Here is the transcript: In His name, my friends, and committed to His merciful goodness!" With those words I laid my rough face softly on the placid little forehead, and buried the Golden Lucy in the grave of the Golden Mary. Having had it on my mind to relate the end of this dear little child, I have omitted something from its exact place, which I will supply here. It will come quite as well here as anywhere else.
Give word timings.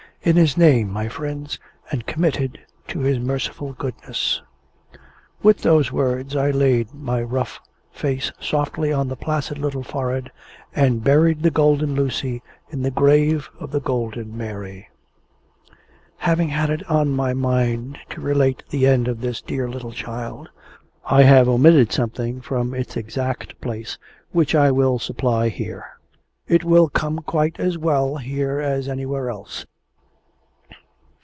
In 0.23 0.35
His 0.35 0.55
name, 0.55 0.91
my 0.93 1.07
friends, 1.07 1.57
and 1.89 2.05
committed 2.05 2.59
to 2.89 2.99
His 2.99 3.17
merciful 3.17 3.73
goodness!" 3.73 4.43
With 5.41 5.63
those 5.63 5.91
words 5.91 6.35
I 6.35 6.51
laid 6.51 6.93
my 6.93 7.23
rough 7.23 7.59
face 7.91 8.31
softly 8.39 8.93
on 8.93 9.07
the 9.07 9.15
placid 9.15 9.57
little 9.57 9.81
forehead, 9.81 10.31
and 10.75 11.03
buried 11.03 11.41
the 11.41 11.49
Golden 11.49 11.95
Lucy 11.95 12.43
in 12.69 12.83
the 12.83 12.91
grave 12.91 13.49
of 13.59 13.71
the 13.71 13.79
Golden 13.79 14.37
Mary. 14.37 14.87
Having 16.17 16.49
had 16.49 16.69
it 16.69 16.87
on 16.87 17.09
my 17.09 17.33
mind 17.33 17.97
to 18.11 18.21
relate 18.21 18.61
the 18.69 18.85
end 18.85 19.07
of 19.07 19.21
this 19.21 19.41
dear 19.41 19.67
little 19.67 19.91
child, 19.91 20.49
I 21.03 21.23
have 21.23 21.49
omitted 21.49 21.91
something 21.91 22.41
from 22.41 22.75
its 22.75 22.95
exact 22.95 23.59
place, 23.59 23.97
which 24.31 24.53
I 24.53 24.69
will 24.69 24.99
supply 24.99 25.49
here. 25.49 25.83
It 26.47 26.63
will 26.63 26.89
come 26.89 27.23
quite 27.25 27.59
as 27.59 27.75
well 27.79 28.17
here 28.17 28.59
as 28.59 28.87
anywhere 28.87 29.27
else. 29.31 29.65